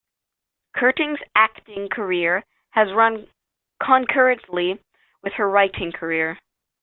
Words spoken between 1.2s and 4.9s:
acting career has run concurrently